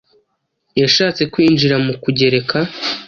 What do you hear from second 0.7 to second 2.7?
yashatse kwinjira mu kugereka,